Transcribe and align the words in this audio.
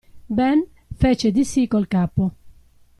Ben 0.37 0.65
fece 0.97 1.29
di 1.31 1.45
sì 1.45 1.67
col 1.67 1.87
capo. 1.87 2.31